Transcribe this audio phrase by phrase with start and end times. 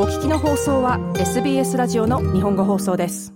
[0.00, 3.34] お聞きの放送は SBS ラジオの日本語放送です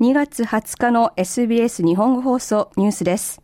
[0.00, 3.42] 2月20日の SBS 日本語放送ニュースです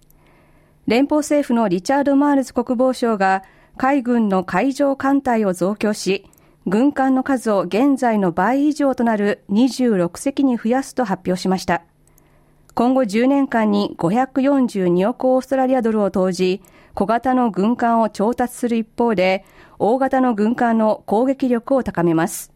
[0.87, 3.43] 連邦政府のリチャード・マールズ国防相が
[3.77, 6.25] 海軍の海上艦隊を増強し
[6.65, 11.83] 軍艦の数を現在の倍以上となる26隻に増やすと発表しました。
[12.75, 16.63] 今後10年間に542億オーストラリアドルを投じ、
[16.95, 19.45] 小型の軍艦を調達する一方で、
[19.79, 22.53] 大型の軍艦の攻撃力を高めます。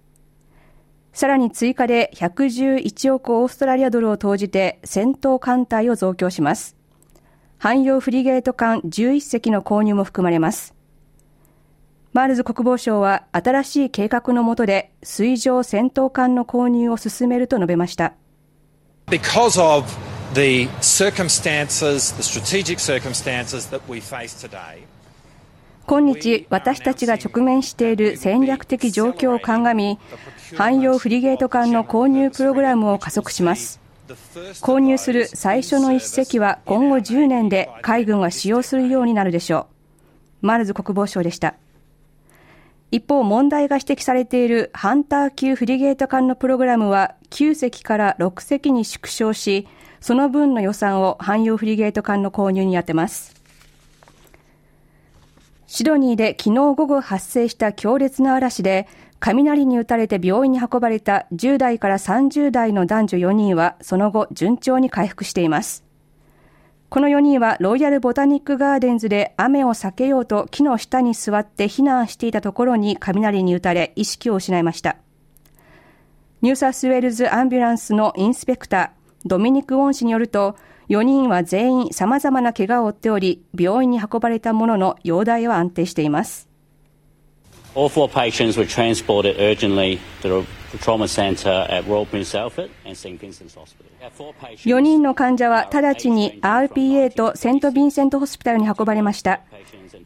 [1.12, 6.76] さらに追加で111億オーストラリアドルを投じて戦闘艦隊を増強します。
[7.58, 10.74] 汎用フリゲート艦11隻の購入も含まれます。
[12.12, 18.14] マールズ国防相は新しい計画の下で水上戦闘艦の購入を進めると述べました。
[19.06, 19.86] Because of
[20.34, 24.84] the circumstances, the strategic circumstances that we face today,
[25.86, 29.98] 今日、私たちが直面している戦略的状況を鑑み、
[30.56, 33.78] 汎用フリゲート艦の購入プログラムを加速します。
[34.62, 39.68] 購入する最初の一隻は今後10年で海軍が使用するようになるでしょ
[40.42, 40.46] う。
[40.46, 41.54] マルズ国防相でした。
[42.90, 49.68] 一方、問題が指摘されているハンター級フリゲート艦のプログラムは9隻から6隻に縮小し、
[50.06, 53.34] その分の予算を汎用フリゲート艦の購入に充てます。
[55.66, 58.86] シドニーで昨日午後発生した強烈な嵐で、
[59.18, 65.82] 雷に打たれて病院に運ばれた10代から30代の男女4人はその後順調に回復しています。
[66.88, 74.98] この4人はロイヤルボタニックガーデンズで雨を避けようと木の下に座って避難していたところに雷に打たれ意識を失いました。
[76.42, 78.95] ニューサスウェールズアンビュランスのインスペクター、
[79.26, 80.56] ドミニク・ウォン氏によると、
[80.88, 86.48] 4人は全員様々な怪我を負っており、病院に運ばれたものの容体は安定しています。
[87.74, 93.18] All four patients were transported urgently to the trauma center at Royal Prince Alfred and St.
[93.20, 93.84] Vincent's Hospital.
[94.64, 99.40] 4人の患者は直ちに RPA とセント・ヴィンセント・ホスピタルに運ばれました。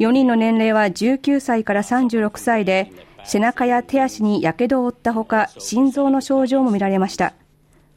[0.00, 2.90] 4人の年齢は19歳から36歳で、
[3.24, 7.34] 背中や手足に火傷を負ったほか、心臓の症状も見られました。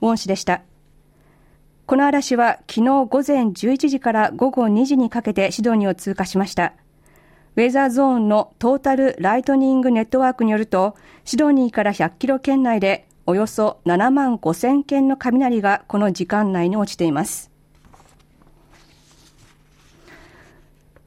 [0.01, 0.61] ウォン氏でした。
[1.85, 6.73] この嵐は昨日午前11時から午後2時にかけてシドニーを通過しました。
[7.55, 10.95] ウェザーゾーンのトータルライトニングネットワークによると、
[11.25, 17.51] シドニーから100キロ圏内でおよそ7万5000件の雷がこの時間内に落ちています。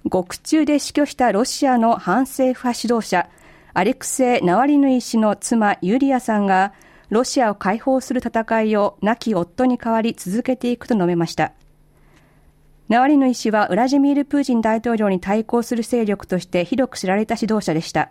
[0.04, 3.28] 獄中で死去したロシアの反政府派指導者、
[3.72, 6.74] アレクセイ・ナワリヌイ氏の妻ユリアさんが、
[7.10, 11.52] ロシアを解放する戦いを亡き夫に代わり続けていくと述べました。
[12.88, 18.10] ナワリヌイ氏はウラジミール・プーチン大統領に対抗する勢力として広く知られた指導者でした。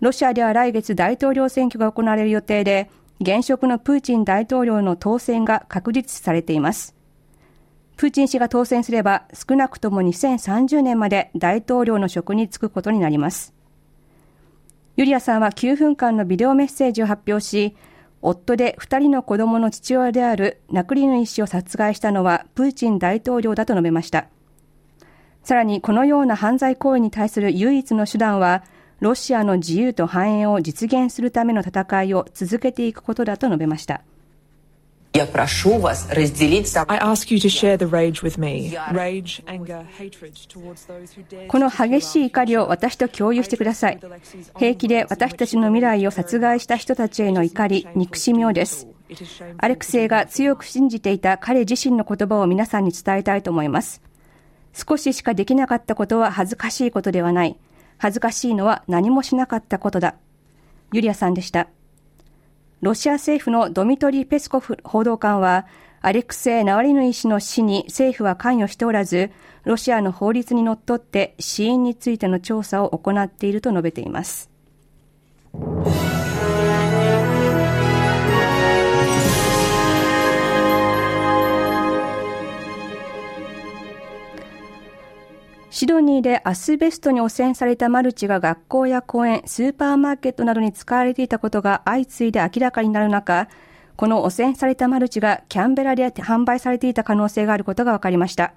[0.00, 2.90] ロシアでは来月大統領選挙が行われる予定で、
[3.20, 6.94] 現職のプーチン大統領の当選が確実視されています。
[7.96, 13.52] プーチン氏が当選すれば少なくとも2030年まで大統領の職に就くことになります。
[14.96, 17.76] ユリアさんは9分間のビデオメッセージを発表し、
[18.22, 24.28] 夫で2人の子供の父親であるナクリヌイ氏を殺害したのはプーチン大統領だと述べました。
[25.42, 28.62] さらにこのような犯罪行為に対する唯一の手段は、
[29.00, 34.02] ロシアの自由と繁栄を実現するための戦いを続けていくことだと述べました。
[35.15, 38.77] Я прошу вас разделить со I ask you to share the rage with me.
[38.91, 43.99] Rage, anger, hatred towards those who dare この激しい怒りを私と共有してください。
[44.57, 48.89] 平気で私たちの未来を殺害した人たちへの怒り、憎しみをです。
[49.57, 54.01] アレクセイが強く信じていた彼自身の言葉を皆さんに伝えたいと思います。
[54.73, 57.57] 少ししかできなかったことは恥ずかしいことではない。
[57.97, 60.15] 恥ずかしいのは何もしなかったことだ。
[60.91, 61.69] ユリアさんでした。
[62.80, 65.66] ロシア政府のドミトリー・ペスコフ報道官は、
[66.00, 69.30] アレクセイ・ナワリヌイ氏の死に政府は関与しておらず、
[69.64, 74.50] ロシアの法律にのっとって死因についての調査を行っていると述べています。
[85.70, 93.48] シドニーでアスベストに汚染されたマルチが学校や公園、スーパーマーケットなどに使われていたことが相次いで明らかになる中、
[93.94, 98.52] この汚染されたマルチがキャンベラで販売されていた可能性があることが分かりました。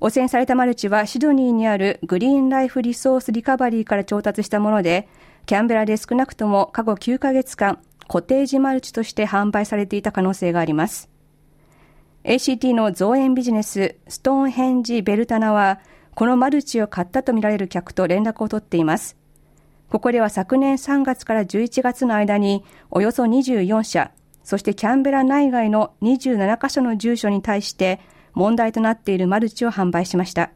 [0.00, 5.08] 汚染されたマルチはシドニーにあるグリーンライフリソースリカバリーから調達したもので、
[5.46, 11.08] キャンベラで少なくとも過去9ヶ月間、コテージマルチとして販売されていた可能性があります。
[12.24, 15.80] ACT の造園ビジネスストーンヘンジ・ベルタナは
[16.14, 19.16] このマルチを買ったとみられる客と連絡を取っています。
[19.88, 24.10] ここでは昨年3月から11月の間におよそ24社、
[24.42, 28.00] そしてキャンベラ内外の27カ所の住所に対して
[28.34, 30.50] 問題となっているマルチを販売しました。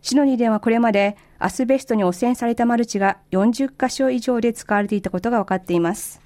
[0.00, 6.20] シノニーではこれまでアスベストに汚染されたマルチが40カ所以上で使われていたことが分かっています。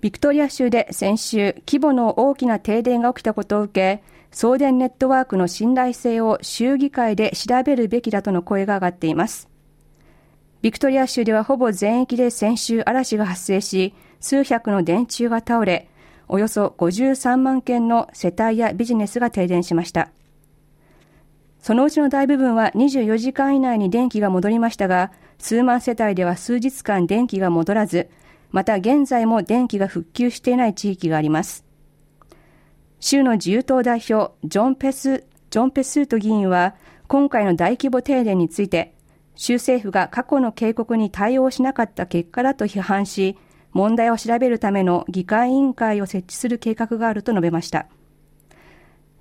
[0.00, 9.48] ビクトリア州で先週、規模の大きな停電が起きたことを受け、送電ネットワークの信頼性を州議会で調べるべきだとの声が上がっています。
[10.62, 15.88] ビクトリア州ではほぼ全域で先週嵐が発生し、数百の電柱が倒れ、
[16.28, 20.08] およそ53万件の世帯やビジネスが停電しました。
[21.60, 28.08] そのうちの大部分は24時間以内に電気が戻りましたが、数万世帯では数日間電気が戻らず、
[28.50, 31.64] また現在も電気が復旧していない地域があります。
[33.02, 36.76] 州の自由党代表、ジョン・ペス、ジョン・ペスート議員は、
[37.08, 38.94] 今回の大規模停電について、
[39.34, 43.36] 州政府が過去の警告に対応しなかった結果だと批判し、
[43.72, 47.86] 問題を調べるための議会委員会を設置する計画があると述べました。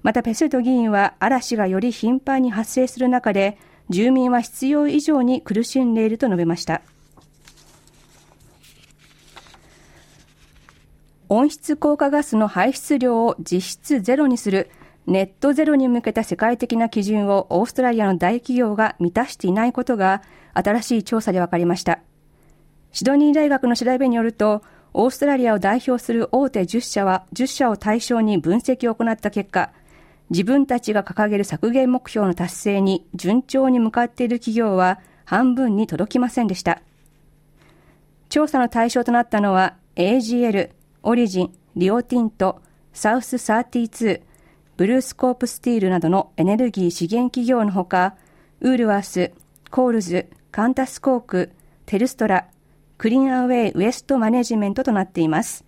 [0.04, 3.58] またペスート議員は嵐がより頻繁に発生する中で
[3.90, 6.84] 住民は必要以上に苦しんでいると述べました。
[11.34, 14.70] 温室効果ガスの排出量を実質ゼロにする
[15.08, 20.24] ネットゼロに向けた世界的な基準をオーストラリアの大企業が満たしていないことが
[20.54, 22.00] 新しい調査で分かりました。
[22.92, 24.62] シドニー大学の調べによると、
[24.94, 29.72] オーストラリアを代表する大手10社は10社を対象に分析を行った結果、
[30.32, 36.82] 自分たちが掲げる削減目標の達成に順調に向かっている企業は半分に届きませんでした。
[38.28, 40.72] 調査の対象となったのは AGL、
[41.04, 42.62] オリジン、リオティント、
[42.94, 44.22] サウス32、
[44.78, 48.16] ブルースコープスティールなどのエネルギー資源企業のほか、
[48.60, 49.32] ウールワース、
[49.72, 51.52] コールズ、カンタスコーク、
[51.88, 52.46] テルストラ、
[53.00, 55.66] クリーンアウェイウエストマネジメントとなっています。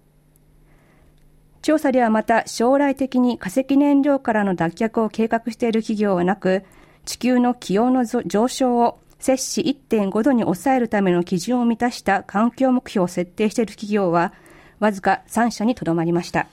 [1.63, 6.63] 調査ではまた将来的に化石燃料からの脱却を計画している企業はなく、
[7.05, 14.33] 地球の気温の上昇を摂氏1.5度に抑えるための基準を満たした環境目標を設定している企業は
[14.83, 16.47] わずか3社にとどまりました。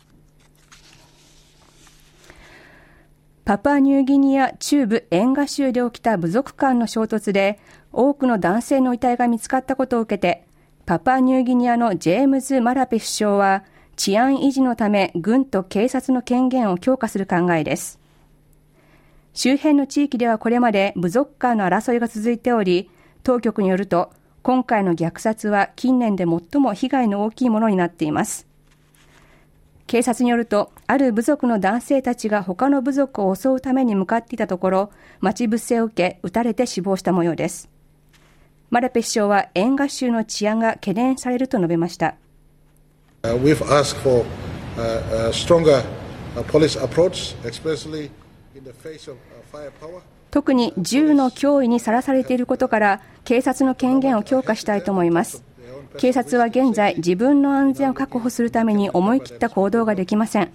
[3.45, 7.59] パパニューギニア中部エンガ州で起きた部族間の衝突で
[7.93, 10.47] 多くの男性の遺体が見つかったことを受けて
[10.87, 13.65] パパニューギニアのジェームズ・マラペ首相は
[13.97, 17.99] 治安維持のため軍と警察の権限を強化する考えです。
[19.35, 22.91] 周辺の地域ではこれまで部族間の争いが続いており、
[23.25, 24.13] 当局によると
[24.43, 28.47] 今回の虐殺は近年で最も被害の大きいものになっています。
[29.87, 37.69] 警察によると、ある部族の男性たちが他の部族を襲うために向かっていたところ、待ち伏せを受け、撃たれて死亡した模様です。
[38.71, 42.15] マラペ首相は、エンガ州の治安が懸念されると述べました。
[43.23, 43.37] Uh,
[50.31, 55.45] 特に銃の脅威にさらされていることから警察の権限を強化したいと思います。
[55.99, 60.53] 警察は現在自分の安全を確保するために思い切った行動ができません。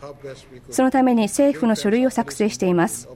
[0.69, 3.09] そのために政府の書類を作成しています。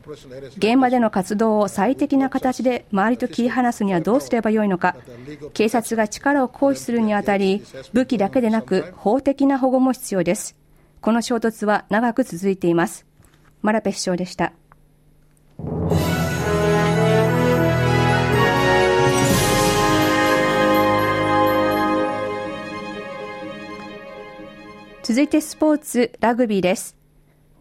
[0.58, 4.98] 現場での活動を最適な形で周りと切り離すにはどうすればよいのか。
[5.54, 10.58] 警察が力を行使するにあたり武器だけでなく法的な保護も必要です。
[11.02, 13.06] この衝突は長く続いています。
[13.62, 14.52] マラペ首相でした。
[25.10, 26.96] 続いてスポーツ、ラグビーです。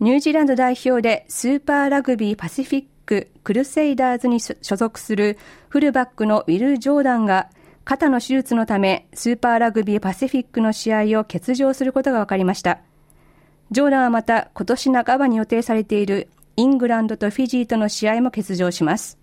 [0.00, 5.38] ニュージーランド代表でスーパーラグビーパシフィッククルセイダーズに所属する
[5.71, 7.49] フルバックのウィル・ジョーダンが
[7.87, 12.81] 肩の手術のためスーパーラグビーパシフィックの試合を欠場することが分かりました。
[13.71, 19.17] ジョーダンはまた今年半ばに予定されているイングランドとフィジーとの試合も欠場します。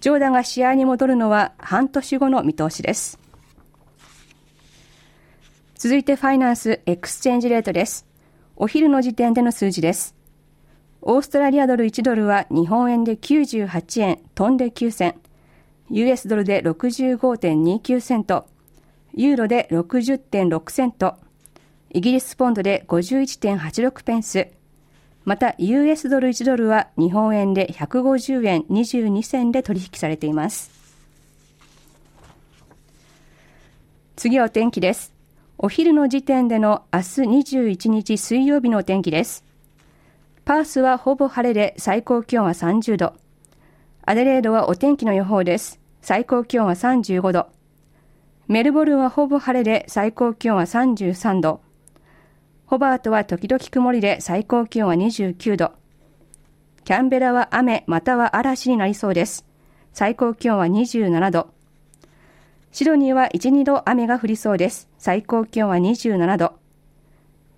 [0.00, 3.18] ジョーダンが試合に戻るのは半年後の見通しです。
[5.78, 8.06] 続いてファイナンスエクスチェンジレートです。
[8.56, 10.16] お昼の時点での数字です。
[11.02, 15.20] オーストラリアドル1ドルは日本円で98円飛んで9銭、
[15.90, 18.46] US ドルで65.29セント、
[19.12, 21.16] ユーロで60.6セント、
[21.90, 24.48] イギリスポンドで51.86ペンス、
[25.26, 30.70] また US ドル1ドルは日本円で150円22銭で取引されています。
[34.16, 35.15] 次はお天気です。
[35.58, 37.04] お昼の時点での明日
[37.56, 39.42] 21日水曜日の天気です。
[40.44, 43.14] パースはほぼ晴れで最高気温は30度。
[44.02, 45.80] アデレードはお天気の予報です。
[46.02, 47.48] 最高気温は35度。
[48.48, 51.62] メルボルンはほぼ晴れで最高気温は33度。
[52.66, 55.72] ホバートは時々曇りで最高気温は29度。
[56.84, 59.46] キャンベラは雨または嵐になりそうです。
[59.94, 61.55] 最高気温は27度。
[62.76, 64.90] シドニーは1、2度雨が降りそうです。
[64.98, 66.58] 最高気温は27度。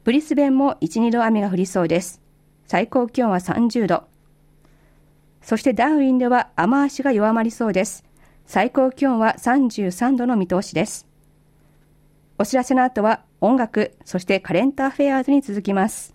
[0.04, 2.22] ブリスベンも1、2度雨が降りそうです。
[2.68, 4.04] 最高気温は30度。
[5.42, 8.04] そしてダーウィンでは雨足が弱まりそうです。
[8.46, 11.08] 最高気温は33度の見通しです。
[12.38, 16.14] お知らせの後は音楽、そしてカレンターフェアーズに続きます。